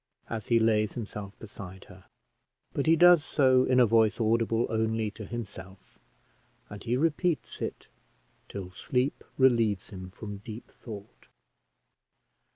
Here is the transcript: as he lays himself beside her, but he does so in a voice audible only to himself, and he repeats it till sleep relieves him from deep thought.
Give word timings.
as 0.31 0.47
he 0.47 0.57
lays 0.57 0.93
himself 0.93 1.37
beside 1.37 1.85
her, 1.85 2.05
but 2.73 2.87
he 2.87 2.95
does 2.95 3.23
so 3.23 3.65
in 3.65 3.79
a 3.79 3.85
voice 3.85 4.19
audible 4.19 4.65
only 4.71 5.11
to 5.11 5.27
himself, 5.27 5.99
and 6.71 6.85
he 6.85 6.97
repeats 6.97 7.61
it 7.61 7.85
till 8.49 8.71
sleep 8.71 9.23
relieves 9.37 9.91
him 9.91 10.09
from 10.09 10.37
deep 10.37 10.71
thought. 10.71 11.27